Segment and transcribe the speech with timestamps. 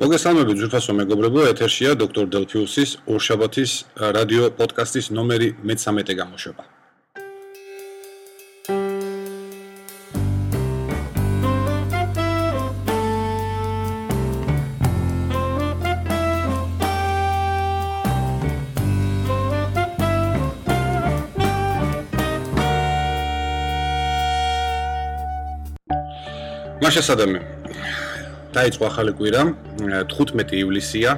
[0.00, 3.72] მოგესალმებით ძვირფასო მეგობრებო, ეთერშია დოქტორ დელფიუსის ორშაბათის
[4.16, 6.64] რადიო პოდკასტის ნომერი მე-13 გამოშვება.
[26.80, 27.59] მაშა სადამე
[28.54, 29.42] დაიწყო ახალი კვირა
[30.10, 31.10] 15 ივლისია.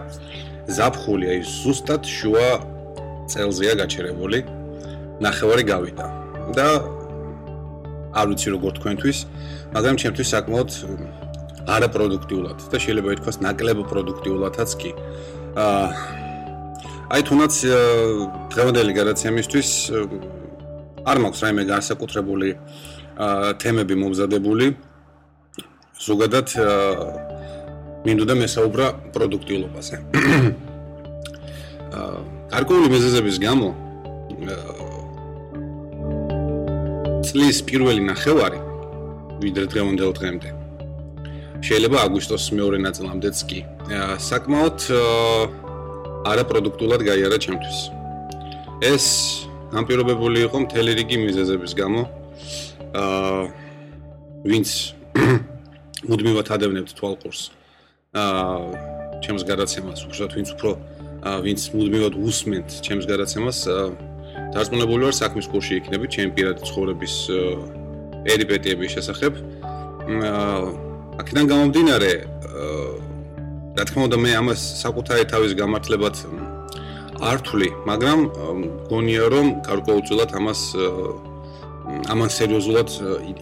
[0.76, 2.48] ზაფხული აი ზუსტად შუა
[3.32, 4.38] წელზეა გაჩერებული.
[5.20, 6.06] ნახევარი გავიდა.
[6.56, 6.66] და
[8.12, 9.18] არ ვიცი როგორ თქვენთვის
[9.72, 10.70] მაგრამ ჩემთვის საკმაოდ
[11.74, 14.90] არაპროდუქტიულად და შეიძლება ითქვას ნაკლებ პროდუქტიულადაც კი.
[15.56, 15.86] აა
[17.12, 17.54] აი თუნდაც
[18.52, 19.70] დღევანდელი გადაცემისთვის
[21.10, 22.50] არ მაქვს რაიმე განსაკუთრებული
[23.20, 24.66] აა თემები მომზადებული
[26.02, 26.48] ზოგადად
[28.02, 29.96] მინდოდა მესაუბრა პროდუქტიულობაზე.
[31.92, 32.16] აა
[32.52, 33.68] გარკვეული მიზეზების გამო
[37.28, 38.60] წლის პირველი ნახევარი
[39.44, 40.50] ვიდრე დღევანდელ დღემდე
[41.62, 43.60] შეიძლება აგვისტოს მეორე ნაწილამდეც კი
[44.26, 44.78] საკმაოდ
[46.32, 47.78] არაპროდუქტულად გაიარა ჩემთვის.
[48.82, 49.06] ეს
[49.78, 52.02] ამპირობებული იყო მთელი რიგი მიზეზების გამო.
[52.98, 53.42] აა
[54.50, 54.68] ვინც
[56.08, 57.40] მუდმივად ადევნებთ თვალყურს.
[58.12, 60.70] აა ჩემს გადაცემას, უბრალოდ ვინც უფრო
[61.46, 63.58] ვინც მუდმივად უსმენთ ჩემს გადაცემას,
[64.52, 67.14] დარწმუნებული ვარ საქმის კურსში იქნები ჩემი პირადი ცხოვრების
[68.26, 69.32] პერიპეტიების შესახებ.
[70.12, 70.66] აა
[71.22, 72.12] აქედან გამომდინარე,
[73.78, 76.16] რა თქმა უნდა მე ამას საკუთარი თავის გამართლებად
[77.22, 78.18] არ თვლი, მაგრამ
[78.90, 80.60] გონია რომ გარკვეულწილად ამას
[81.82, 82.90] ამან სერიოზულად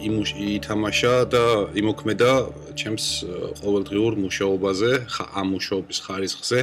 [0.01, 1.43] ითამაშა და
[1.77, 2.31] იმოქმედა
[2.79, 3.05] ჩემს
[3.61, 4.91] ყოველდღიურ მუშაობაზე,
[5.37, 6.59] ამ მუშაობის ხარისხზე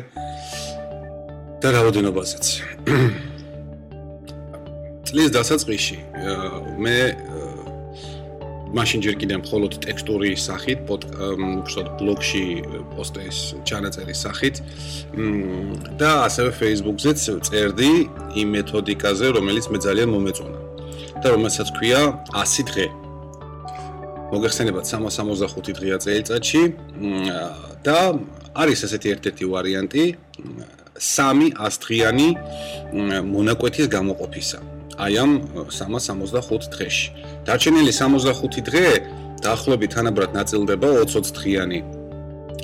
[1.63, 2.47] და რაოდენობაზეც.
[5.09, 5.99] წლის დასაწყისში
[6.85, 6.97] მე
[8.69, 12.45] მაშინ ჯერ კიდევ მხოლოდ ტექსტური სახით, უბრალოდ ბლოგში
[12.93, 14.61] პოსტის ჩანაწერის სახით
[15.97, 17.93] და ასევე Facebook-ზეც წერდი
[18.45, 20.68] იმ მეთოდიკაზე, რომელიც მე ძალიან მომეწონა.
[21.23, 22.01] და რომელსაც ქვია
[22.33, 22.87] 100 დღე.
[24.29, 26.63] მოგეხსენებათ 365 დღეა წელიწადში
[27.87, 27.99] და
[28.55, 30.05] არის ესეთი ერთ-ერთი ვარიანტი
[31.01, 32.29] 3 ასდღიანი
[33.35, 34.59] მონაკვეთის გამოყოფისა.
[34.99, 35.33] აი ამ
[35.71, 37.07] 365 დღეში.
[37.47, 38.87] დარჩენილი 65 დღე
[39.45, 41.81] დაახლოებით თანაბრად ნაწილდება 20 დღიანი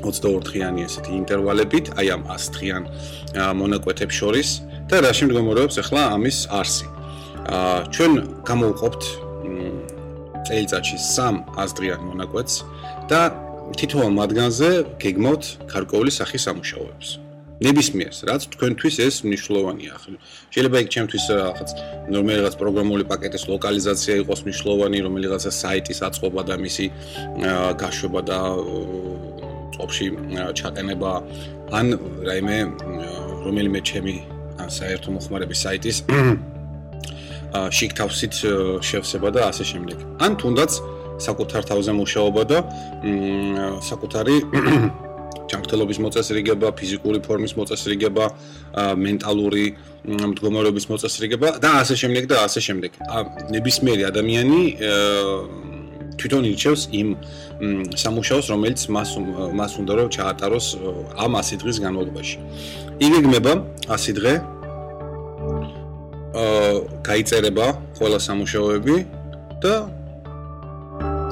[0.05, 2.83] 22 დღიანი ესეთი ინტერვალებით, აი ამ 100 დღიან
[3.61, 4.49] მონაკვეთებს შორის
[4.91, 6.94] და რა შემდგომარეობს ახლა ამის არსი.
[7.45, 8.13] ჩვენ
[8.49, 9.03] გამოვყოფთ
[10.49, 12.55] წელიწადში 3 ასდრიან მონაკვეთს
[13.11, 13.21] და
[13.79, 14.71] თითოეულ მათგანზე
[15.03, 17.09] გეგმავთ გარკვეული სახის სამუშაოებს.
[17.65, 19.95] ნებისმიერს, რაც თქვენთვის ეს მნიშვნელოვანია.
[20.53, 21.69] შეიძლება იქ ჩემთვის რაღაც
[22.11, 26.87] ნორმალი რაღაც პროგრამული პაკეტის ლოკალიზაცია იყოს მნიშვნელოვანი, რომელიღაცა საიტის აწყობა და მისი
[27.79, 28.39] გაშვება და
[29.85, 30.07] ოფში
[30.59, 31.13] ჩატენება
[31.79, 31.87] ან
[32.27, 32.59] რაიმე
[33.47, 34.17] რომელიმე ჩემი
[34.79, 35.97] საერთო მოხმარების საიტის
[37.55, 38.35] შიქთავსით
[38.83, 39.99] შევსება და ასე შემდეგ.
[40.25, 40.73] ან თუნდაც
[41.23, 42.59] საკუთარ თავზე მუშაობა და
[43.87, 44.37] საკუთარი
[45.51, 48.25] ჯანმრთელობის მოწესრიგება, ფიზიკური ფორმის მოწესრიგება,
[48.97, 49.65] მენტალური
[50.33, 52.91] მდგომარეობის მოწესრიგება და ასე შემდეგ და ასე შემდეგ.
[53.55, 54.61] ნებისმიერი ადამიანი
[56.15, 57.09] თვითონ ირჩევს იმ
[57.99, 59.11] სამუშაოს, რომელიც მას
[59.59, 60.67] მას უნდა რომ ჩაატაროს
[61.19, 62.37] ამ 100 დღის განმავლობაში.
[63.07, 63.53] იგეგმება
[63.91, 64.54] 100 დღე აა
[66.35, 67.67] გაიწერება
[67.99, 68.97] ყველა სამუშაოები
[69.63, 69.75] და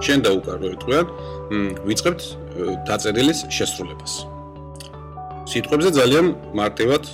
[0.02, 1.06] შენ დაუკარო ერთგვარ
[1.88, 2.22] ვიწყებთ
[2.86, 4.12] დაწერილის შესრულებას.
[5.50, 7.04] სიტყვებზე ძალიან მარტივად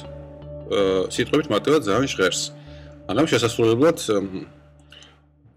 [0.69, 2.41] აა სიტყვებით მარტივად ძალიან ჟღერს.
[3.09, 3.99] მაგრამ შესასრულებლად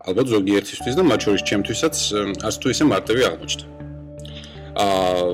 [0.07, 1.95] ალბათ ზოგიერთისთვის და მათ შორის ჩემთვისაც
[2.47, 3.65] არც თუ ისე მარტივი აღმოჩნდა.
[4.85, 5.27] აა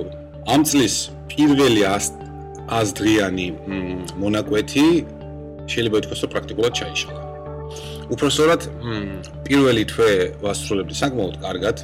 [0.53, 0.95] ამ წლის
[1.29, 3.47] პირველი 100 დღიანი
[4.17, 4.85] მონაკვეთი
[5.73, 7.21] შეიძლება ითქვას, რომ პრაქტიკულად ჩაიშალა.
[8.07, 8.61] უпроსტორად
[9.43, 11.77] პირველი თვე ვასრულებდი საკმაოდ კარგად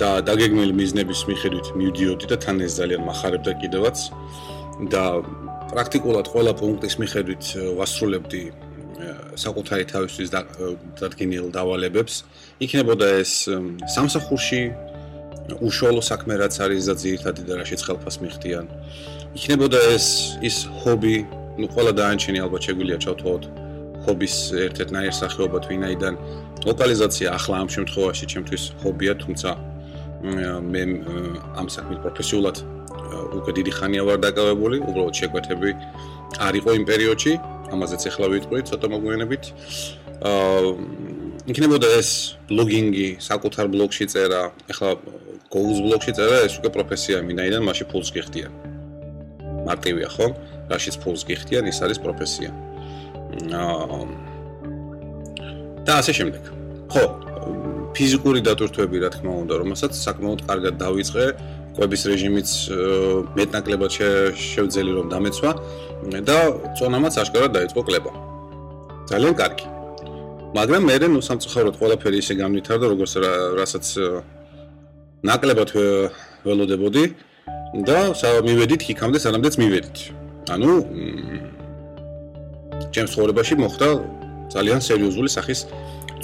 [0.00, 3.98] და დაგეგმილი მიზნების მიხედვით მივდიოდი და თან ეს ძალიან מחარებდა კიდევაც
[4.92, 5.04] და
[5.72, 8.52] პრაქტიკულად ყველა პუნქტის მიხედვით э, ვასრულებდი э,
[9.44, 10.42] საკუთარი თავისთვის э,
[11.00, 12.14] დადგენილ დავალებებს.
[12.64, 13.32] იქნებოდა ეს
[13.94, 14.60] სამსახურში
[15.60, 18.66] უშუალო საქმე რაც არის და ძირითადი და რა შეცხელფას მიხდიან.
[19.36, 20.06] იქნებოდა ეს
[20.42, 21.16] ის ჰობი,
[21.60, 23.44] ну ყველა დაანჩენი ალბათ შეგვიძლია ჩავთვალოთ
[24.04, 24.34] ჰობის
[24.66, 26.14] ერთ-ერთ ნაირსახეობა თვინაიდან
[26.68, 29.50] ლოკალიზაცია ახლა ამ შემთხვევაში ჩემთვის ჰობია თუმცა
[30.72, 30.82] მე
[31.60, 32.56] ამ საქმის პროფესიულად
[33.10, 35.70] უკვე დიდი ხანია ვარ დაკავებული, უბრალოდ შეკვეთები
[36.46, 37.32] არ იყო იმ პერიოდში,
[37.74, 39.42] ამაზეც ახლა ვიტყვი ცოტა მოგვიანებით.
[40.30, 40.70] აა
[41.50, 42.10] იქნებოდა ეს
[42.50, 44.90] ბლოგინგი, საკუთარ ბლოგში წერა, ახლა
[45.50, 48.69] Goals ბლოგში წერა ეს უკვე პროფესია მინაიდან, მაშინ ფულს გიხდიან.
[49.70, 50.26] მარტივია ხო?
[50.70, 52.50] რაშიც ფულს გიხდიან, ის არის პროფესია.
[53.50, 54.02] აა
[55.86, 56.42] და ასე შემდეგ.
[56.92, 57.04] ხო,
[57.96, 61.24] ფიზიკური დატვირთვები რა თქმა უნდა, რომელსაც საკმაოდ კარგად დავიწყე,
[61.74, 62.50] კვების რეჟიმიც
[63.38, 63.92] მეტნაკლებად
[64.36, 65.50] შევძელი რომ დამეცვა
[66.28, 66.38] და
[66.78, 68.10] წონამაც აშკარად დაიწყო კლება.
[69.10, 69.66] ძალიან კარგი.
[70.58, 73.12] მაგრამ მე ნუ სამწუხაროდ ყველაფერი ისე გამვითარდა, როგორც
[73.60, 73.86] რასაც
[75.22, 75.70] ნაკლებად
[76.44, 77.04] ველოდებოდი
[77.70, 77.98] და
[78.42, 79.98] მივედით იქამდე, სანამდეც მივედით.
[80.50, 80.70] ანუ
[82.90, 83.88] ჩემს ცხოვრებაში მოხდა
[84.50, 85.60] ძალიან სერიოზული სახის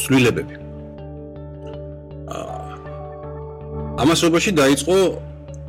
[0.03, 0.55] ცვლილებები.
[4.03, 4.97] ამასობაში დაიწყო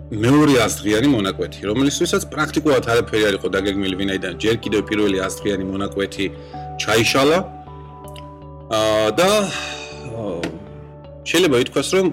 [0.07, 6.25] მეორე ასდღიანი მონაკვეთი, რომელიცაც პრაქტიკულად არაფერი არ იყო დაგეგმილი ვინაიდან ჯერ კიდევ პირველი ასდღიანი მონაკვეთი
[6.81, 7.37] ჩაიშალა.
[8.67, 9.29] აა და
[11.29, 12.07] შეიძლება ითქვას, რომ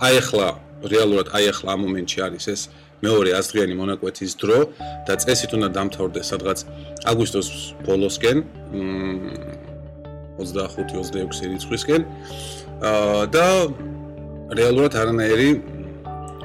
[0.00, 0.48] აი ახლა
[0.88, 2.60] რეალურად აი ახლა ამ მომენტში არის ეს
[3.00, 4.58] მეორე ასდღიანი მონაკვეთის დრო
[5.08, 6.58] და წესით უნდა დამთავრდეს სადღაც
[7.10, 7.48] აგვისტოს
[7.86, 8.36] ბოლოსკენ
[10.40, 12.00] 25-26 რიცხვისკენ.
[12.80, 13.46] აა და
[14.56, 15.50] რეალურად არანაირი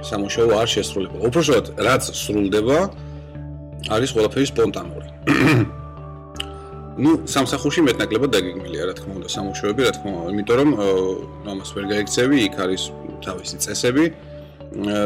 [0.04, 1.18] სამუშაო არ შესრულება.
[1.28, 2.80] უბრალოდ რაც სრულდება
[3.96, 5.08] არის ყველაფერი სპონტანური.
[7.04, 10.70] ну, სამსახურში მეტნაკლებად დაგეგმილია, რა თქმა უნდა, სამუშაოები, რა თქმა უნდა, იმიტომ რომ
[11.52, 12.84] ამას ვერ გაიქცევი, იქ არის
[13.26, 14.06] თავისი წესები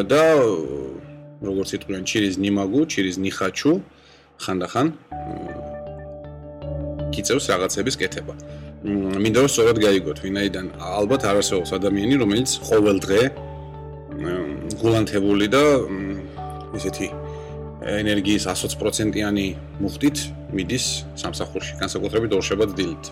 [0.09, 0.23] და
[1.39, 3.71] როგორც იტყვიან, ჩირის ნიმაგუ, ჩირის ნიხაჩუ,
[4.43, 4.87] ხანდახან
[7.13, 8.33] კიწევს რაღაცების კეთება.
[9.23, 13.21] მინდა რომ სწორად გაიგოთ, ვინაიდან ალბათ არ არსებობს ადამიანი, რომელიც ყოველ დღე
[14.79, 15.63] გულანთებული და
[16.79, 17.07] ისეთი
[17.79, 19.47] ენერგიის 100%-იანი
[19.83, 20.17] მუხტით
[20.55, 20.85] მიდის
[21.19, 23.05] სამსახურში, განსაკუთრებით ორშაბათ დილით.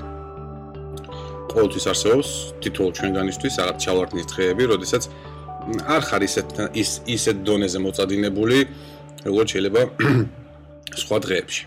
[1.51, 2.29] ყოველთვის არსებობს
[2.61, 5.03] თითოეულ ჩვენგანისთვის რაღაც ჩავარდნის დღეები, როდესაც
[5.67, 6.47] არ ხარ ისეთ
[6.77, 8.57] ის ისეთ დონეზე მოწადინებული,
[9.27, 9.81] როგორც შეიძლება
[11.01, 11.63] სხვა დღეებში.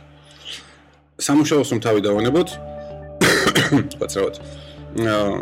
[1.20, 2.49] სამუშაოს რომ თავი დავანებოთ,
[4.00, 4.37] ვაცრავთ.
[5.05, 5.35] აა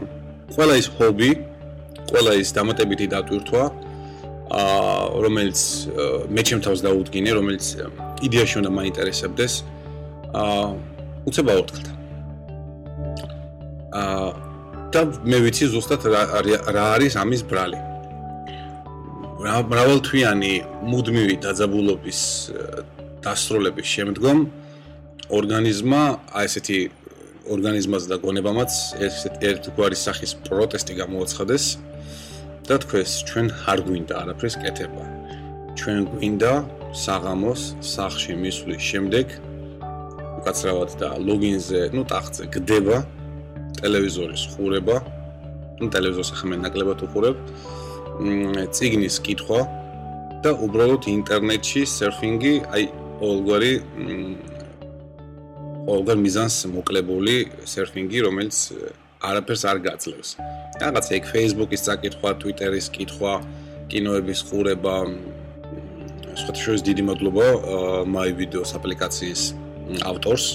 [0.55, 1.31] ყველა ის ჰობი,
[2.11, 3.65] ყველა ის დამატებითი დატვირთვა,
[4.59, 5.59] აა რომელიც
[6.35, 7.65] მე ჩემ თავს დაუდგინე, რომელიც
[8.27, 9.55] იდეაში უნდა მაინტერესებდეს,
[10.35, 10.67] აა
[11.31, 11.93] უცებ აორთქლდა.
[14.03, 14.29] აა
[14.93, 16.23] და მე ვიცი ზუსტად რა
[16.75, 17.88] რა არის ამის ბრალი.
[19.44, 20.54] მრავალთვიანი
[20.88, 22.20] მუდმივი დაძაბულობის
[23.24, 24.44] დასრულების შემდგომ
[25.40, 26.02] ორგანიზმა
[26.40, 26.80] აი ესეთი
[27.54, 28.72] ორგანიზმას და გონებამაც
[29.04, 29.16] ეს
[29.50, 31.66] ერთგვარი სახის პროტესტი გამოაცხადეს
[32.68, 35.04] და თქვეს ჩვენ არ გვინდა არაფერს კეთება.
[35.76, 36.54] ჩვენ გვინდა
[37.04, 39.28] საღამოს სახში მისვლის შემდეგ
[40.40, 42.98] უკაცრავად და ლოგინზე, ну ტახტზე გდება
[43.82, 44.98] ტელევიზორის ხურება.
[45.80, 47.38] ну ტელევიზორს ახლა მე ნაკლებად უყურებ.
[48.19, 49.61] ციგნის კითხვა
[50.43, 52.85] და უბრალოდ ინტერნეტში სერფინგი, აი
[53.19, 53.73] ყოველგვარი
[55.89, 57.35] ყოველგვარ მიზანს მოკლებული
[57.73, 58.59] სერფინგი, რომელიც
[59.19, 60.29] არაფერს არ გაძლევს.
[60.83, 63.33] რაღაც ეგ Facebook-ის წაკითხვა, Twitter-ის კითხვა,
[63.91, 64.97] კინოების ხურება,
[66.39, 67.47] სხვათა შორის დიდი მადლობა
[68.07, 69.43] My Videos აპლიკაციის
[70.11, 70.47] ავტორს.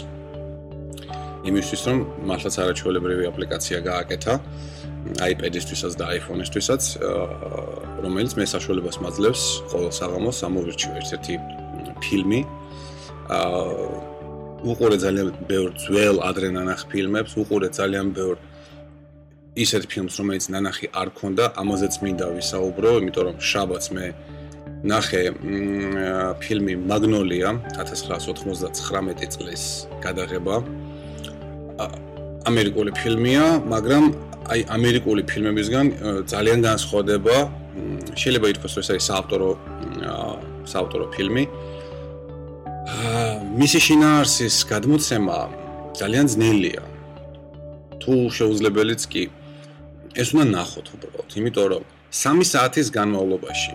[1.43, 1.97] იმისთვის რომ
[2.29, 4.33] მართლაც არაჩვეულებრივი აპლიკაცია გააკეთა
[5.03, 6.83] iPad-ისთვისაც და iPhone-ისთვისაც,
[8.03, 9.43] რომელიც მე საშუალებას მაძლევს
[9.74, 11.36] ყოველ საღამოს ამოვირჩიო ერთ-ერთი
[12.03, 12.41] ფილმი.
[13.38, 14.12] აა
[14.63, 18.36] უყურე ძალიან ბევრ ძველ ადრენანახ ფილმებს, უყურე ძალიან ბევრ
[19.60, 24.05] ისეთ ფილმს, რომელიც ნანახი არ ქონდა, ამაზეც მინდა ვისაუბრო, იმიტომ რომ შაბათს მე
[24.83, 25.22] ნახე
[26.43, 29.63] ფილმი მაგნოლია 1999 წლის
[30.03, 30.55] გადაღება.
[32.43, 34.03] ამერიკული ფილმია, მაგრამ
[34.51, 35.85] აი ამერიკული ფილმებისგან
[36.31, 37.38] ძალიან განსხვავდება.
[38.21, 39.50] შეიძლება ითქვას, რომ ეს არის საავტორო
[40.71, 41.43] საავტორო ფილმი.
[43.62, 45.38] მისი შინაარსის გადმოცემა
[46.00, 46.83] ძალიან ძნელია.
[48.01, 49.23] თუ შეუძლებელიც კი
[50.21, 53.73] ეს უნდა ნახოთ უბრალოდ, იმიტომ რომ 3 საათის განმავლობაში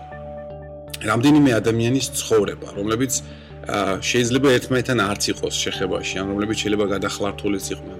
[1.09, 3.13] რამდენიმე ადამიანის ცხოვრება, რომლებიც
[4.09, 7.98] შეიძლება ერთმანეთთან არც იყოს შეხებაში, ან რომლებიც შეიძლება გადახლართულიც იყვნენ,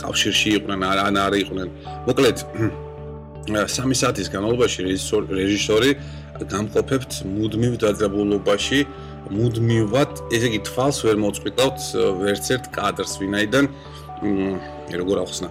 [0.00, 1.68] კავშირში იყვნენ, ან არ იყვნენ.
[2.08, 2.36] მოკლედ
[3.44, 5.90] 3 საათის განმავლობაში რეჟისორი
[6.48, 8.80] გამყოფებთ მუდმივ დაძაბულობაში
[9.36, 11.78] მუდმივად, ესე იგი თვალს ვერ მოწყვიტავთ
[12.24, 13.64] ვერც ერთ კადრს, ვინაიდან
[15.00, 15.48] როგორ ახსნა.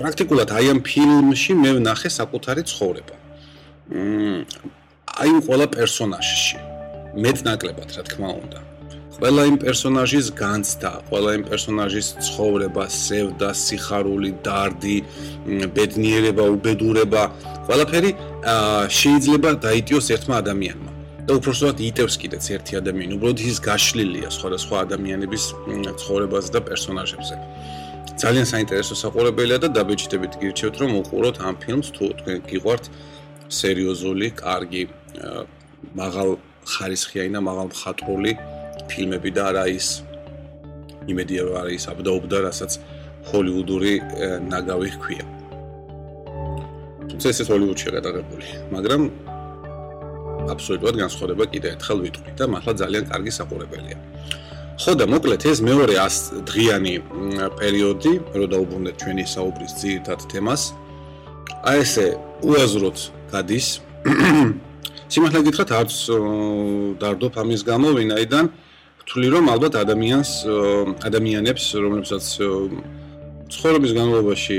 [0.00, 3.16] პრაქტიკულად აი ამ ფილმში მე ვნახე საკუთარი ცხოვრება.
[5.20, 6.58] აი ყველა პერსონაჟში.
[7.24, 8.58] მეტნაკლებად, რა თქმა უნდა.
[9.20, 14.96] ყველა იმ პერსონაჟის განცდა, ყველა იმ პერსონაჟის ცხოვრება, სევდა, სიხარული, დარდი,
[15.76, 17.22] ბედნიერება, უბედურება,
[17.68, 18.10] ყველაფერი
[19.00, 20.90] შეიძლება დაიტიოს ერთმა ადამიანმა.
[21.20, 25.44] და უბრალოდ იტევს კიდეც ერთი ადამიანი, უბრალოდ ის გაშლილია სხვადასხვა ადამიანების
[26.00, 27.34] ცხოვრებაზე და პერსონაჟებზე.
[28.22, 32.84] ძალიან საინტერესო საყურებელია და დაბეჭდებით გირჩევთ რომ უყუროთ ამ ფილმს თუ თქვენ გიყვართ
[33.60, 34.82] სერიოზული, კარგი,
[36.00, 36.28] მაღალ
[36.72, 38.32] ხარისხიანი და მაღალ მხატვრული
[38.90, 39.88] ფილმები და არა ის
[41.10, 42.72] იმედი არა ის აბდაუბდა, რასაც
[43.30, 43.92] ჰოლივუდური
[44.50, 45.24] ნაგავი ჰქვია.
[47.10, 49.02] თუმცა ეს ჰოლივუდში გადაღებული, მაგრამ
[50.50, 53.98] აბსოლუტურად განსხვავდება კიდე ერთხელ ვიტყვი და მართლა ძალიან კარგი საყურებელია.
[54.80, 56.94] ხო და მოკლედ ეს მეორე 100 დღიანი
[57.60, 60.62] პერიოდი, რო დაუბრუნდეთ ჩვენი საუბრის ძირითად თემას.
[61.68, 62.06] აი ესე
[62.40, 62.98] უაზროდ
[63.32, 63.66] გადის.
[65.12, 65.92] სიმართლე გითხრათ, არც
[67.02, 68.44] დარდობ ამის გამო, ვინაიდან
[69.10, 70.30] ვთვლი რომ ალბათ ადამიანს
[71.02, 72.26] ადამიანებს, რომლებსაც
[73.50, 74.58] ცხოვრების განმავლობაში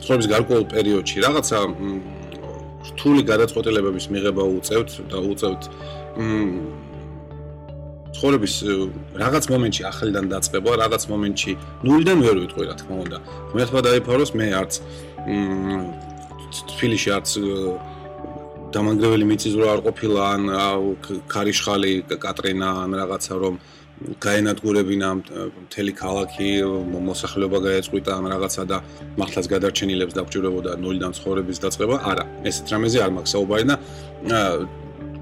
[0.00, 1.58] ცხოვრების გარკვეულ პერიოდში რაღაცა
[2.88, 5.62] რთული გადაწყვეტილებების მიღება უწევთ და უწევთ
[8.16, 8.54] ცხოვრების
[9.12, 11.52] რაღაც მომენტში ახლიდან დაწყება, რაღაც მომენტში
[11.84, 13.18] ნულიდან ვერ ვიტყვი რა თქმა უნდა.
[13.52, 14.72] ღმერთმა დაიფაროს მე არც
[16.72, 17.28] თბილისში არც
[18.74, 20.42] დამანგრეველი მიწისძვრა არ ყოფილა ან
[21.32, 21.92] ქარიშხალი
[22.24, 23.54] კატრინა ან რაღაცა რომ
[24.24, 25.08] გაენადგურებინა
[25.64, 26.48] მთელი ქალაქი
[27.08, 28.78] მოსახლეობა გაეწყვიტა ან რაღაცა და
[29.20, 31.96] მართლაც გადარჩენილებს დაგჭირებოდა ნულიდან ცხოვრების დაწყება.
[32.10, 33.76] არა, ესეთ რამეზე არ მაქვს საუბარი და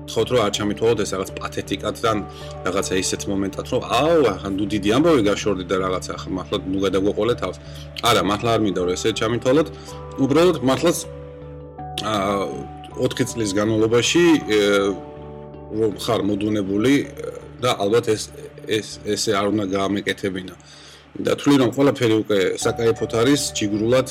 [0.09, 2.17] თქოთ რომ არ ჩამითვალოთ ეს რაღაც პათეტიკადთან
[2.67, 6.79] რაღაცა ისეთ მომენტად რომ აუ ახან ნუ დიდი ამბავი გაშორდი და რაღაცა ახლა მართლა ნუ
[6.85, 7.57] გადაგვეყოლე თავს
[8.11, 9.69] არა მართლა არ მინდა რომ ესე ჩამითვალოთ
[10.25, 10.97] უბრალოდ მართლაც
[12.03, 14.25] აა 4 წლის განმავლობაში
[15.81, 16.95] რომ ხარ მოდუნებული
[17.63, 18.23] და ალბათ ეს
[18.67, 20.55] ეს ესე არ უნდა გაამეკეთებინა
[21.27, 24.09] და თვლი რომ ყველაფერი უკვე საკაიფოთ არის ჯიგრულად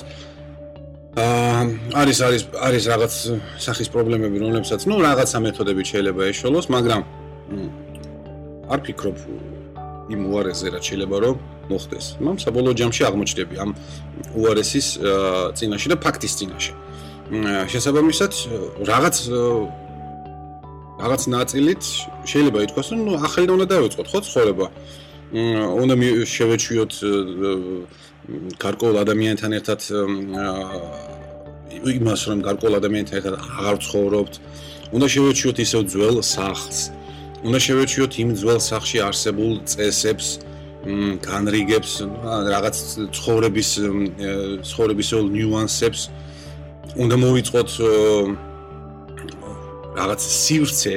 [1.11, 1.63] აა
[1.99, 3.13] არის არის არის რაღაც
[3.59, 7.01] სახის პრობლემები, რომლებსაც ნუ რაღაცა მეთოდებით შეიძლება ეშოლოს, მაგრამ
[8.71, 9.17] არ ფიქრობ
[10.07, 11.35] იმ უარესზე რა შეიძლება რომ
[11.67, 12.05] მოხდეს.
[12.23, 13.71] მომ საბოლოო ჯამში აღმოჩნდები ამ
[14.39, 14.87] უარესის
[15.59, 16.73] წინაშე და ფაქტის წინაშე.
[17.31, 18.33] შესაბამისად
[18.91, 19.17] რაღაც
[21.01, 21.83] რაღაც ნაწილით
[22.31, 24.67] შეიძლება ითქვას, რომ ნუ ახალიდან უნდა დავიწყოთ ხო ცხოვრება.
[25.31, 25.95] უნდა
[26.27, 26.93] შევეჩვიოთ
[28.59, 29.81] გარკვეულ ადამიანთან ერთად
[31.87, 34.33] იმას რომ გარკვეულ ადამიანთან ერთად აღარ ცხოვრობთ
[34.91, 36.79] უნდა შევეჩვიოთ ისევ ძველ სახლს
[37.47, 40.27] უნდა შევეჩვიოთ იმ ძველ სახლში არსებულ წესებს
[41.23, 41.91] განრიგებს
[42.51, 42.75] რაღაც
[43.15, 43.69] ცხოვრების
[44.67, 46.01] ცხოვრებისეულ ნიუანსებს
[47.01, 47.69] უნდა მოვიწყოთ
[49.99, 50.95] რაღაც სივრცე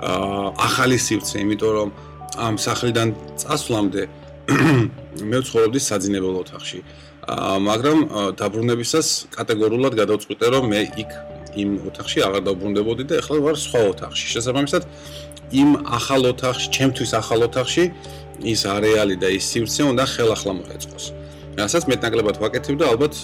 [0.00, 1.90] ახალი სივრცე იმიტომ რომ
[2.40, 3.08] ამ სახლიდან
[3.42, 4.02] წასვლამდე
[5.30, 6.78] მე ვცხოვრობდი საძინებელ ოთახში.
[7.30, 7.98] აა მაგრამ
[8.40, 11.10] დაბრუნებისას კატეგორიულად გადავწყვიტე რომ მე იქ
[11.62, 14.24] იმ ოთახში აღარ დაბრუნდებოდი და ეხლა ვარ სხვა ოთახში.
[14.34, 14.82] შესაბამისად
[15.50, 17.84] იმ ახალ ოთახში, ჩემთვის ახალ ოთახში
[18.52, 21.04] ის არეალი და ის სივრცე უნდა ხელახლა მოეწყოს.
[21.58, 23.14] რასაც მეტნაკლებად ვაკეთებ და ალბათ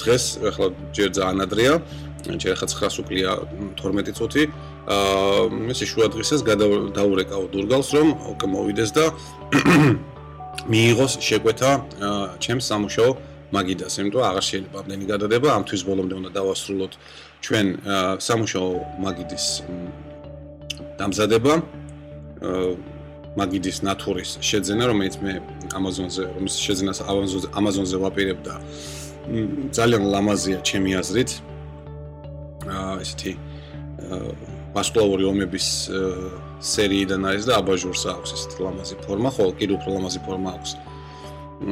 [0.00, 0.66] დღეს ეხლა
[0.96, 1.74] ჯერ ძალიან ადრეა,
[2.26, 3.30] ჯერ ახლა 900 უკლია
[3.78, 4.44] 12 წუთი.
[4.86, 9.04] აა ესე შუა დღისას გადავდაურეკავ დურგალს რომ ოკ მოვიდეს და
[10.72, 11.70] მიიღოს შეკვეთა
[12.42, 13.10] ჩემს სამუშაო
[13.54, 16.92] მაგიდას, იმიტომ აღარ შეიძლება ამდენი გადადება, ამ თვის ბოლომდე უნდა დავასრულოთ
[17.46, 17.66] ჩვენ
[18.26, 18.70] სამუშაო
[19.06, 19.46] მაგიდის
[20.98, 21.54] დამზადება.
[23.36, 25.32] მაგიდის ნატურის შეძენა, რომელიც მე
[25.76, 28.54] Amazon-ზე, რომის შეძენას Amazon-ზე Amazon-ზე ვაპირებ და
[29.76, 31.30] ძალიან ლამაზია ჩემი აზრით.
[32.66, 33.32] აა ესეთი
[34.74, 35.66] ვარსკვლავური ომების
[36.60, 40.70] სერიიდან არის და აბაჟურს აქვს ესეთ ლამაზი ფორმა, ხო, კიდევ უფრო ლამაზი ფორმა აქვს.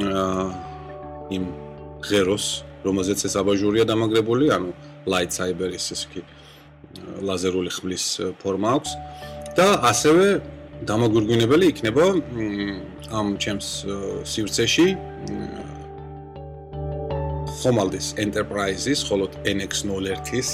[0.05, 0.45] აა
[1.35, 1.43] იმ
[2.05, 2.45] ღეროს,
[2.85, 4.69] რომელზეც ეს აბაჟურია დამაგრებული, ანუ
[5.09, 6.21] light cyber-ის ეს კი
[7.25, 8.05] ლაზერული ხმლის
[8.41, 8.91] ფორმა აქვს
[9.57, 10.27] და ასევე
[10.83, 12.03] დამაგურგვინებელი იქნება
[13.15, 13.87] ამ ჩემს
[14.27, 14.99] სივრცეში.
[17.55, 20.49] ხომალდის enterprise-ის, ხოლო NX01-ის,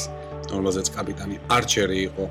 [0.54, 2.26] რომელზეც კაპიტანი არჩერი იყო.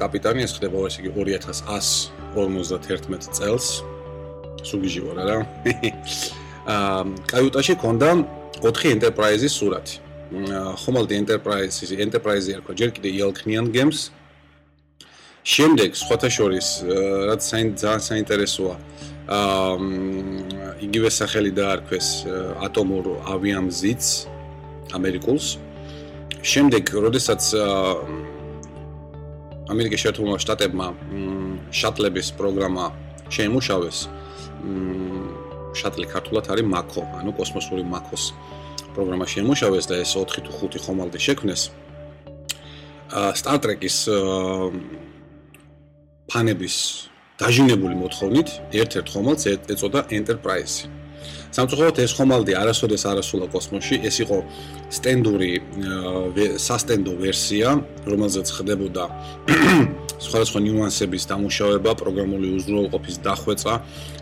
[0.00, 3.84] კაპიტანი ეს ხდება ესე იგი 2151 წელს.
[4.64, 5.36] სუგიჟი ვარ რა
[6.68, 7.00] აა
[7.30, 8.08] კაიუტაში ქონდა
[8.64, 9.96] 4 enterprise-ის სურათი.
[10.82, 14.00] ხომალდი enterprise-ის enterprise-ი არქო ჯერ კიდე იალქნიან გემს
[15.44, 16.68] შემდეგ სხვათა შორის
[17.28, 18.74] რაც ძალიან საინტერესოა
[19.28, 19.76] აა
[20.88, 22.08] იგივე სახელი დაარქვეს
[22.66, 23.04] ატომურ
[23.34, 24.04] ავიამზიც
[24.96, 25.46] ამერიკულს
[26.42, 28.36] შემდეგ როდესაც აა
[29.68, 30.86] ამერიკის შეერთებულმა შტატებმა
[31.76, 32.84] შატლების პროგრამა
[33.28, 33.98] შეიმუშავეს.
[35.78, 38.32] შატლი ქართულად არის მაკო, ანუ კოსმოსური მაკოს
[38.96, 41.62] პროგრამა შეიმუშავეს და ეს 4 თუ 5 ხომალდი შექმნეს.
[43.12, 44.08] აა Star Trek-ის
[46.28, 46.76] ფანების
[47.40, 48.48] დაჟინებული მოთხოვნით
[48.80, 50.88] ერთ-ერთ ხომალდს ეწოდა Enterprise.
[51.48, 54.38] სამწუხაროდ ეს ხომალდი არასოდეს არასულა კოსმოსში, ეს იყო
[54.92, 55.50] სტენდური
[56.60, 57.68] სასტენდო ვერსია,
[58.04, 59.04] რომელზეც ხდებოდა
[60.18, 63.74] სხვადასხვა ნიუანსების დამუშავება, პროგრამული უზრუნველყოფის დახვეწა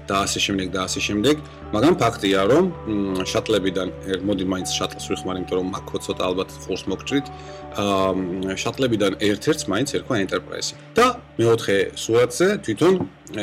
[0.07, 1.37] და ასე შემდეგ და ასე შემდეგ.
[1.73, 2.65] მაგრამ ფაქტია, რომ
[3.33, 3.89] შატლებიდან
[4.29, 7.27] მოდი მაინც შატლს ვიხმარ, იმიტომ რომ მაქო ცოტა ალბათ ხურს მოგჭრით.
[7.77, 10.69] აა შატლებიდან ერთ-ერთს მაინც ერქვა Enterprise.
[10.97, 11.07] და
[11.41, 12.95] მეოთხე სურათზე თვითონ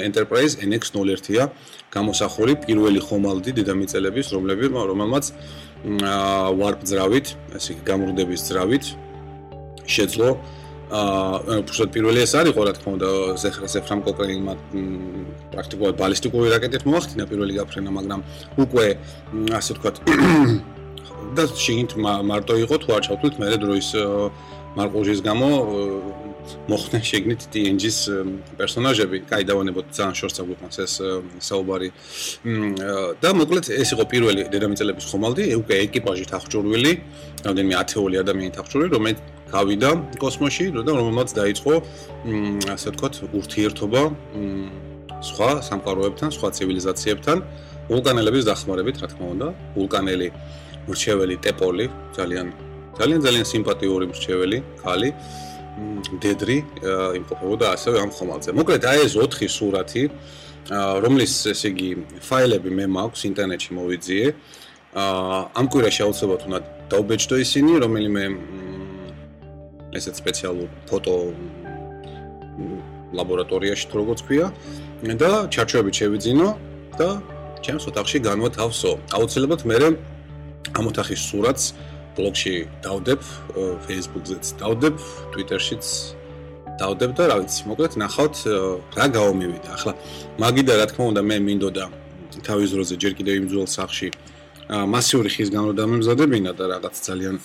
[0.08, 1.44] Enterprise NX01-ია
[1.94, 5.26] გამოსახული პირველი ხომალდი დედამიწელების, რომლებიც რომელმაც
[5.84, 8.84] აა warp ძრავით, ასე იგი გამრუდების ძრავით
[9.84, 10.63] შეძლო აა
[10.94, 13.10] უბრალოდ პირველი ეს არის ყო რა თქმა უნდა
[13.42, 14.54] ზეხრა ზეფრამ კოკრეინმა
[15.54, 18.22] პრაქტიკულად ბალისტიკური რაკეტით მოახდინა პირველი გაფრენა, მაგრამ
[18.62, 18.86] უკვე
[19.58, 19.96] ასე ვთქვათ
[21.38, 21.92] და შეგინთ
[22.30, 23.90] მარტო იყო თუ არ ჩავთვლით მე დროის
[24.78, 25.50] მარყუჟის გამო
[26.72, 28.00] მოხდნენ შეგნით TNG-ს
[28.60, 30.94] პერსონაჟები, კაი დავანებოთ ძალიან შორს აგვიყვანს ეს
[31.44, 31.90] საუბარი.
[33.24, 36.92] და მოკლედ ეს იყო პირველი დედამიწელების ხომალდი, უკვე ეკიპაჟით აღჭურვილი,
[37.48, 39.20] რამდენიმე ათეული ადამიანით აღჭურვილი, რომელიც
[39.54, 41.74] გავიდა კოსმოსში და რომელმაც დაიწყო
[42.74, 44.02] ასე ვთქვათ ურთიერთობა
[45.24, 47.38] სხვა სამყაროებთან, სხვა ცივილიზაციებთან,
[47.92, 49.48] ვულკანელების დახმარებით, რა თქმა უნდა,
[49.78, 50.28] ვულკანელი
[50.88, 51.86] მრჩეველი ტეპოლი,
[52.18, 52.48] ძალიან
[52.94, 55.10] ძალიან ძალიან სიმპათიური მრჩეველი, ხალი.
[56.22, 56.58] დედრი
[57.20, 58.50] იმყოფებოდა ასევე ამ ხომალდზე.
[58.54, 60.04] მოკლედ აი ეს 4 სურათი,
[61.04, 61.90] რომლის ესე იგი
[62.28, 64.28] ფაილები მე მაქვს ინტერნეტში მოვიძიე.
[64.94, 66.60] აა ამ კვირაში აუცილებლად უნდა
[66.94, 68.24] დაუბეჭდო ისინი, რომელიმე
[69.98, 71.16] ესეთ სპეციალურ ფოტო
[73.18, 74.48] ლაბორატორიაში თუ როგორც ქვია
[75.22, 76.50] და ჩარჩოებით შევიძინო
[76.98, 77.10] და
[77.66, 78.92] ჩემს ოთახში განვათავსო.
[79.18, 79.78] აუცილებლად მე
[80.74, 81.66] ამ ოთახის სურათს
[82.18, 83.22] ბლოგში დავდებ,
[83.88, 84.96] Facebook-ზეც დავდებ,
[85.34, 85.86] Twitter-შიც
[86.82, 88.36] დავდებ და რა ვიცი, მოკლედ ნახავთ
[88.98, 89.70] რა გაომივიდა.
[89.78, 89.94] ახლა
[90.42, 91.86] მაგიდა რა თქმა უნდა მე მინდოდა
[92.42, 94.10] თავის დროზე ჯერ კიდევ იმ ძველ სახში
[94.70, 97.36] მასიური ხის განმოდა მომზადებინა და რაღაც ძალიან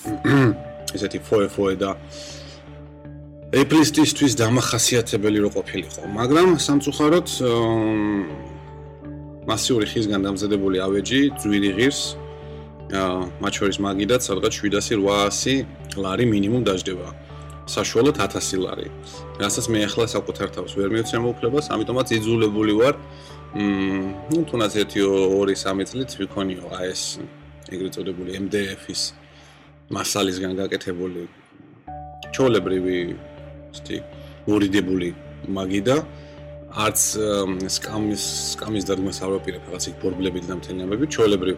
[0.96, 1.90] ესეთი ფოე-ფოე და
[3.48, 7.26] Apple-ისთვის დამახასიათებელი რო ყოფილიყო, მაგრამ სამწუხაროდ
[9.48, 12.00] მასიური ხისგან დამზადებული ავეჯი ძვირი ღირს
[12.88, 17.09] მათ შორის მაგიდაც სადღაც 700-800 ლარი მინიმუმ დაждდება.
[17.68, 18.88] საშუალოდ 1000 ლარი.
[19.37, 22.94] რასაც მე ახლა საკუთარ თავს ვერ მივცემ უფლებას, ამიტომაც იძულებული ვარ
[23.57, 27.03] მ ნუ თუნდაც 1-2-3 წლით ვიქონიო აი ეს
[27.72, 29.03] ეგრეთ წოდებული MDF-ის
[29.92, 31.22] მასალისგან გაკეთებული
[32.37, 32.96] ჩოლებრივი
[33.72, 33.96] ისეთი
[34.53, 35.09] ორიდებული
[35.48, 35.96] მაგიდა
[36.85, 37.01] არც
[37.77, 41.57] სკამის სკამის დადგმას არ ვაპირებ რაღაც იქ ბორბლებით და მთელი ამბები ჩოლებრივი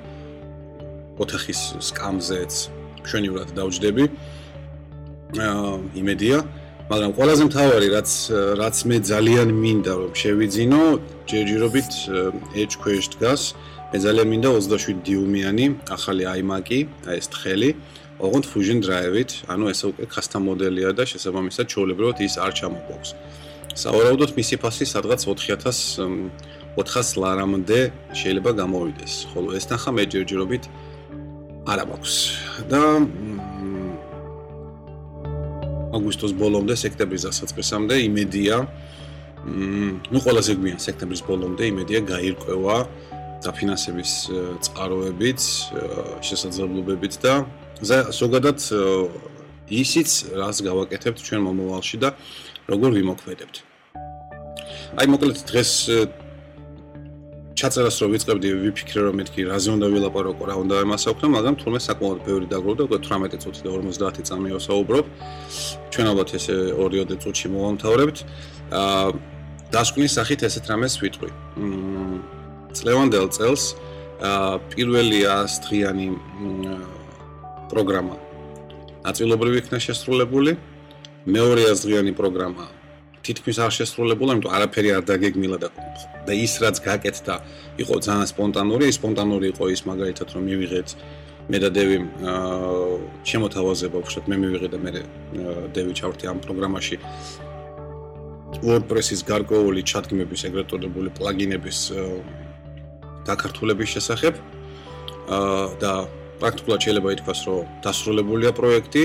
[1.20, 2.52] ოთახის სკამზეც
[3.04, 4.04] მშვენივრად დავждები.
[5.30, 6.38] აა იმედია,
[6.90, 8.11] მაგრამ ყველაზე მთავარი რაც
[8.61, 10.83] რაც მე ძალიან მინდა რომ შევიძინო,
[11.30, 11.90] ჯერჯერობით
[12.59, 13.54] edge quest დგას.
[13.92, 16.80] მე ძალიან მინდა 27 დიუმიანი ახალი iMac-ი,
[17.11, 17.70] აი ეს თხელი,
[18.20, 23.11] ოღონდ Fusion Drive-ით, ანუ ეს უკვე custom მოდელია და შესაბამისად ჩაოლებროთ ის არ ჩამოგვაქვს.
[23.80, 26.30] საავადმყოფოდ მისი ფასი სადღაც 4000
[26.76, 27.80] 400 ლარამდე
[28.14, 29.14] შეიძლება გამოვიდეს.
[29.35, 30.64] ხოლო ეს ნახა მე ჯერჯერობით
[31.68, 32.14] არა მაქვს.
[32.70, 32.80] და
[35.90, 38.56] აგვისტოს ბოლომდე სექტემბრის დასაწყისამდე იმედია
[40.12, 42.76] ნუ ყველაზე გვიან სექტემბრის ბოლომდე იმედია გაირკვევა
[43.44, 44.12] დაფინანსების
[44.64, 45.40] წყაროებით
[46.28, 47.34] შესაძლებლობებით და
[48.20, 48.60] ზოგადად
[49.70, 52.08] ისიც რას გავაკეთებთ ჩვენ მომავალში და
[52.68, 53.56] როგორ ვიმოქმედებთ.
[55.00, 55.70] აი მოკლედ დღეს
[57.60, 62.18] ჩაწერას რო ვიწყებდი ვიფიქრე რომ მეთქი რაზე უნდა ვილაპარაკო რა უნდა მასაუქნო მაგრამ თურმე საკმაოდ
[62.28, 65.04] ბევრი დაგროვდა უკვე 18 წუთი და 50 წამი ვსაუბრობ
[65.92, 68.18] ჩვენ ალბათ ესე 2-3 წუთში მოვამთავრებთ
[68.80, 69.04] აა
[69.70, 71.30] დასკვნის სახით ესეთ რამეს ვიტყვი.
[72.74, 73.62] წლევანდელ წელს
[74.18, 76.06] აა პირველი ასტრიანი
[77.70, 78.16] პროგრამა.
[79.06, 80.58] აწილობრივ იქნა შესრულებული.
[81.26, 82.79] მეორე ასტრიანი პროგრამა
[83.20, 85.68] თითქმის არ შესრულებულა, იმიტომ არაფერი არ დაგეგმილა და
[86.26, 87.35] და ის რაც გაკეთდა
[87.83, 90.88] იყო ძალიან სპონტანური, სპონტანური იყო ის მაგალითად რომ მივიღეთ
[91.50, 91.96] მე და დევი
[92.30, 94.24] აა შემოთავაზება უბრალოდ.
[94.30, 94.90] მე მივიღე და მე
[95.74, 96.96] დევი ჩავრთი ამ პროგრამაში.
[98.61, 101.78] WordPress-ის გარკვეული ჩადგმების ეგრეთ წოდებული პლაგინების
[103.26, 104.35] დაქართულების შესახებ.
[105.37, 105.92] აა და
[106.40, 109.04] პრაქტიკულად შეიძლება ითქვას რომ დასრულებულია პროექტი.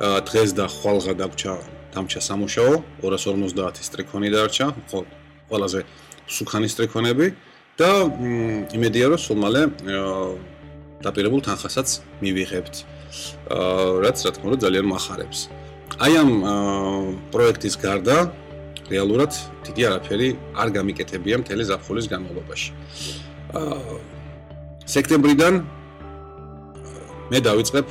[0.00, 1.54] დღეს და ხვალღა დაგჭა
[1.94, 2.72] დამჭა სამუშაო
[3.02, 5.00] 250 სტრიქონი დარჩა ხო
[5.50, 5.80] ყველაზე
[6.30, 7.26] სუქანი სტრიქონები
[7.80, 7.90] და
[8.76, 9.62] იმედია რომ სულ მალე
[11.04, 11.88] დაპირებულ თანხასაც
[12.22, 12.74] მივიღებთ
[14.04, 15.40] რაც რა თქმა უნდა ძალიან מחარებს
[16.04, 16.30] აი ამ
[17.34, 18.16] პროექტის გარდა
[18.92, 19.32] რეალურად
[19.66, 20.28] დიდი არაფერი
[20.62, 22.68] არ გამიკეთებია მთელი ზაფხულის განმავლობაში
[23.58, 23.98] აა
[24.90, 25.54] სექტემბრიდან
[27.30, 27.86] მე დავიწყებ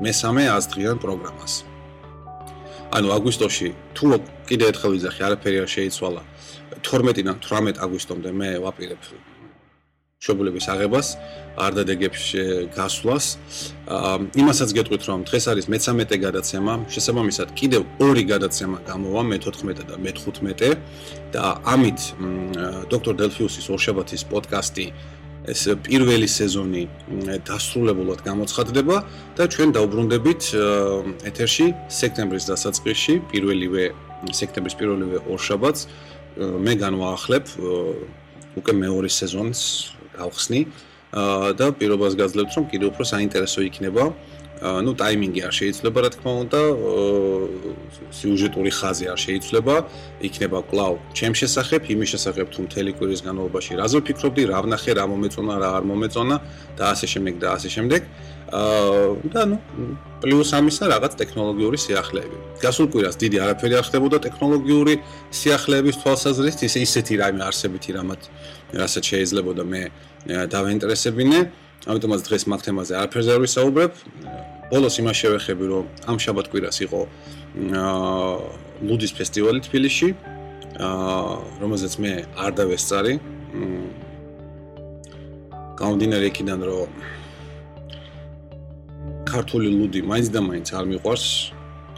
[0.00, 1.67] მესამე აზრიან პროგრამას.
[2.88, 4.04] ანუ აგვისტოში თუ
[4.48, 6.22] კიდე ერთხელ ვიძახი, არაფერი არ შეიცვალა.
[6.80, 9.02] 12-დან 18 აგვისტომდე მე ვაპირებ
[10.18, 11.08] შობლების აღებას,
[11.62, 12.22] არ დადეგებს
[12.74, 13.26] გასვლას.
[14.34, 20.74] იმასაც გეტყვით რომ დღეს არის მე-13 გადაცემა, შესაბამისად კიდევ ორი გადაცემა გამოვა მე-14 და მე-15
[21.30, 22.00] და ამით
[22.90, 24.86] დოქტორ დელფიუსის ორშაბათის პოდკასტი
[25.48, 26.82] ეს პირველი სეზონი
[27.48, 28.96] დასრულებულად გამოცხადდება
[29.38, 30.42] და ჩვენ დაუბრუნდებით
[31.30, 31.66] ეთერში
[32.00, 33.84] სექტემბრის დასაწყისში, პირველივე
[34.34, 35.86] სექტემბრის პირველივე ორშაბათს
[36.38, 37.44] მე განვაახლებ
[38.58, 39.60] უკვე მეორე სეზონს
[40.18, 40.60] გავხსნი
[41.58, 44.12] და პირობას გაძლევთ რომ კიდევ უფრო საინტერესო იქნება
[44.63, 46.59] ну тайминги არ შეიძლება რა თქმა უნდა
[48.15, 49.75] სიუჟეტური ხაზი არ შეიძლება
[50.27, 55.05] იქნება კლავ ჩემ შესახებ იმის შესახებ თუ მთელი კვირის განმავლობაში რაზე ვფიქრობდი რა ვნახე რა
[55.11, 56.35] მომეწონა რა არ მომეწონა
[56.79, 58.01] და ასე შემდეგ და ასე შემდეგ
[58.53, 59.57] აა და ну
[60.23, 64.93] პლუს ამისა რაღაც ტექნოლოგიური სიახლეები გასულ კვირას დიდი არაფერი არ ხდებოდა ტექნოლოგიური
[65.39, 68.21] სიახლეების თვალსაზრისით ისე ისეთი რამე არსებითი რამაც
[68.79, 69.81] რასაც შეიძლებოდა მე
[70.53, 71.39] დავაინტერესებინე
[71.88, 73.92] ამიტომაც დღეს მაგ თემაზე არაფერზე არ ვისაუბრებ.
[74.68, 77.00] ბოლოს იმას შევეხები, რომ ამ შაბათ-კვირას იყო
[77.80, 78.32] აა
[78.84, 80.08] ლუდის ფესტივალი თბილისში,
[80.76, 81.32] აა
[81.64, 82.12] რომელზეც მე
[82.44, 83.14] არ დავესწარი.
[85.80, 86.90] გამომდინარე იქიდან, რომ
[89.24, 91.26] ქართული ლუდი მაინც და მაინც არ მიყვარს.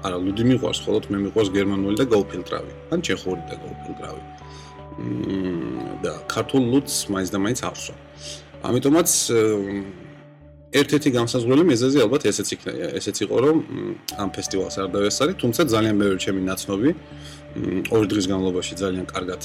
[0.06, 4.22] არა, ლუდი მიყვარს, ხოლო მე მიყვარს გერმანული და გაუფილტრავი, ან ჩეხური და გაუფილტრავი.
[5.00, 7.96] მმ და ქართულ ლუდს მაინც და მაინც ავსვა.
[8.60, 9.08] ამიტომაც
[10.70, 13.56] ერთ-ერთი გამსაზღვრელი მიზეზი ალბათ ესეც იქნება, ესეც იყო რომ
[14.22, 16.90] ამ ფესტივალს არ დავესწარი, თუმცა ძალიან ბევრი ჩემი ნაცნობი
[17.90, 19.42] ორი დღის განმავლობაში ძალიან კარგად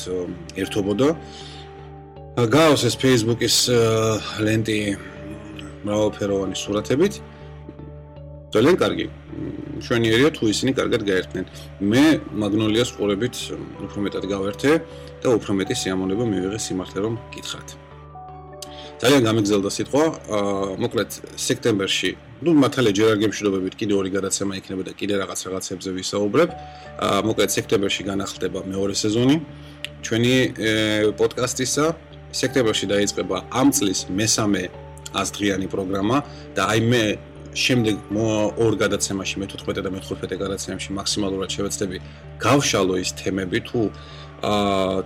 [0.62, 1.08] ერთობოდა.
[2.36, 3.56] გაავს ეს Facebook-ის
[4.45, 4.80] ლენტი
[5.86, 7.13] მრავალფეროვანი სურათებით.
[8.54, 9.06] ძალიან კარგი.
[9.86, 11.45] შვენიერია თუ ისინი კარგად გაერთნენ.
[11.91, 12.06] მე
[12.41, 13.36] მაგნოლიას ყურებით
[13.86, 14.71] უფრო მეტად გავერთე
[15.23, 17.84] და უფრო მეტი სიამონება მივიღე სიმართლე რომ გითხრათ.
[18.95, 20.03] ძალიან გამიგზელდა სიტყვა.
[20.31, 22.10] აა მოკლედ სექტემბერში,
[22.47, 26.49] ну, მართალია ჯერ არ გემშვიდობებით, კიდე ორი გადაცემა იქნება და კიდე რაღაც რაღაცებზე ვისაუბრებ.
[27.03, 29.38] აა მოკლედ სექტემბერში განახლდება მეორე სეზონი
[29.99, 30.36] ჩვენი
[31.19, 31.86] პოდკასტისა.
[32.36, 34.63] სექტემბერში დაიწყება ამ წლის მესამე
[35.15, 36.17] აზრიანი პროგრამა
[36.55, 37.03] და აი მე
[37.55, 37.95] შემდეგ
[38.60, 41.97] ორ გადაცემაში მე-14 და მე-15 გადაცემაში მაქსიმალურად შევეცდები
[42.43, 44.24] გავშალო ის თემები თუ აა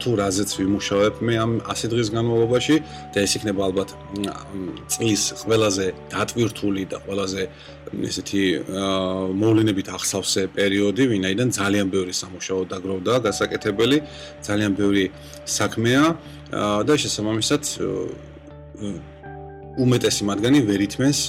[0.03, 2.75] თუ რაზეც ვიმუშავებ მე ამ 100 დღის განმავლობაში
[3.15, 3.89] და ეს იქნება ალბათ
[4.91, 7.43] წლის ყველაზე დატვირთული და ყველაზე
[7.89, 13.97] ესეთი აა მოვლენებით ახსავსე პერიოდი, ვინაიდან ძალიან ბევრი სამუშაო დაგროვდა, გასაკეთებელი,
[14.45, 15.05] ძალიან ბევრი
[15.45, 16.03] საქმეა
[16.85, 17.63] და შესაბამისად
[19.79, 21.19] უმეტესი მათგანი ვერ ითმენს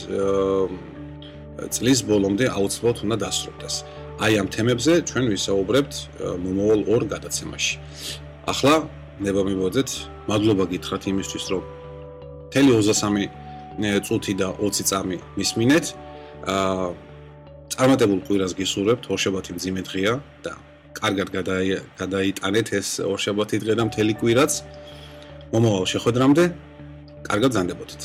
[1.75, 3.75] წლის ბოლომდე აუცილებლად უნდა დასრულდეს.
[4.21, 5.93] აი ამ თემებზე ჩვენ ვისაუბრებთ
[6.45, 7.75] მომავალ ორ გადაცემაში.
[8.53, 8.75] ახლა
[9.25, 9.91] ნება მიბოძეთ,
[10.29, 11.63] მადლობა გითხრათ იმისთვის, რომ
[12.53, 15.85] თელი 23 წუთი და 20 წამი მისმინეთ.
[16.53, 16.87] აა
[17.73, 20.53] წარმატებულ კვირას გისურვებთ, ორშაბათი მძიმე დღეა და
[21.01, 21.29] კარგად
[22.01, 24.53] გადაიტანეთ ეს ორშაბათი დღე და მთელი კვირაც.
[25.53, 26.45] მომავალ შეხვედრამდე
[27.25, 28.03] კარგად ზანდებოდეთ.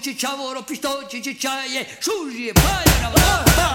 [0.00, 2.52] čiči čavoro, pišto čiči čaje, šužije,
[3.02, 3.74] na vrata.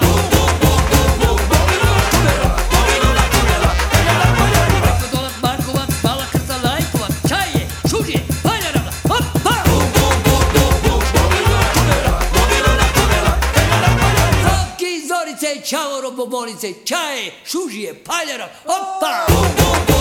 [15.66, 19.26] Čavoro, bobolice, čaje, šužije, paljara, opa!
[19.28, 19.95] Bum, bum, bum.